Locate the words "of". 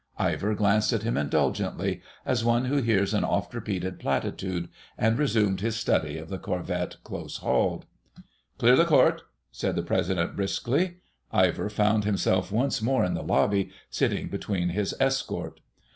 6.17-6.27